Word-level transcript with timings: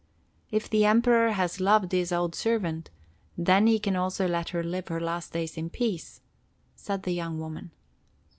"If 0.49 0.67
the 0.67 0.83
Emperor 0.83 1.33
has 1.33 1.59
loved 1.59 1.91
his 1.91 2.11
old 2.11 2.33
servant, 2.33 2.89
then 3.37 3.67
he 3.67 3.77
can 3.77 3.95
also 3.95 4.27
let 4.27 4.49
her 4.49 4.63
live 4.63 4.87
her 4.87 4.99
last 4.99 5.31
days 5.31 5.57
in 5.57 5.69
peace," 5.69 6.21
said 6.75 7.03
the 7.03 7.13
young 7.13 7.37
woman. 7.37 7.69